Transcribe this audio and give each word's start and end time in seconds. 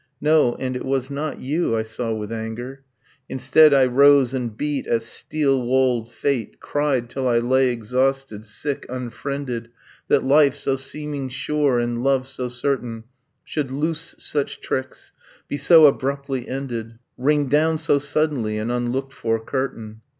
No, 0.19 0.55
and 0.55 0.75
it 0.75 0.83
was 0.83 1.11
not 1.11 1.41
you 1.41 1.77
I 1.77 1.83
saw 1.83 2.11
with 2.11 2.31
anger. 2.31 2.83
Instead, 3.29 3.71
I 3.71 3.85
rose 3.85 4.33
and 4.33 4.57
beat 4.57 4.87
at 4.87 5.03
steel 5.03 5.61
walled 5.61 6.11
fate, 6.11 6.59
Cried 6.59 7.07
till 7.07 7.27
I 7.27 7.37
lay 7.37 7.69
exhausted, 7.69 8.43
sick, 8.43 8.87
unfriended, 8.89 9.69
That 10.07 10.23
life, 10.23 10.55
so 10.55 10.75
seeming 10.75 11.29
sure, 11.29 11.77
and 11.77 12.03
love, 12.03 12.27
so 12.27 12.47
certain, 12.49 13.03
Should 13.43 13.69
loose 13.69 14.15
such 14.17 14.59
tricks, 14.59 15.11
be 15.47 15.57
so 15.57 15.85
abruptly 15.85 16.47
ended, 16.47 16.97
Ring 17.15 17.45
down 17.47 17.77
so 17.77 17.99
suddenly 17.99 18.57
an 18.57 18.71
unlooked 18.71 19.13
for 19.13 19.39
curtain. 19.39 20.01